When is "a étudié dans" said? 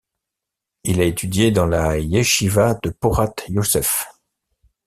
0.99-1.67